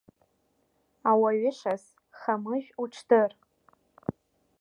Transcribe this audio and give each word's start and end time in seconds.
Ауаҩы 1.09 1.51
шас, 1.57 1.83
хамыжә, 2.19 2.69
уҽдыр! 2.83 3.31